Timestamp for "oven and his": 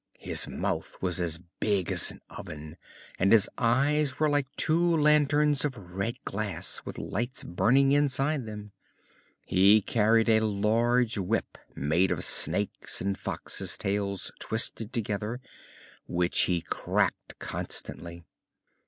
2.27-3.47